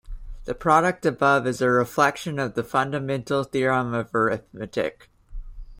The 0.45 0.55
product 0.55 1.05
above 1.05 1.45
is 1.45 1.61
a 1.61 1.69
reflection 1.69 2.39
of 2.39 2.55
the 2.55 2.63
fundamental 2.63 3.43
theorem 3.43 3.93
of 3.93 4.09
arithmetic. 4.15 5.11